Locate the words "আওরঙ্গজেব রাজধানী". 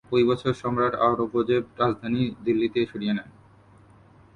0.97-2.21